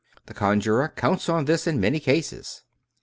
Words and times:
The 0.25 0.33
con 0.33 0.59
jurer 0.59 0.95
counts 0.95 1.29
on 1.29 1.45
this 1.45 1.67
in 1.67 1.79
many 1.79 1.99
cases. 1.99 2.63